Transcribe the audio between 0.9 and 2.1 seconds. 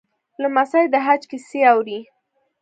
د حج کیسې اوري.